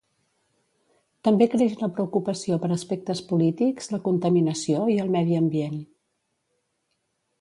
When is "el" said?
5.05-5.13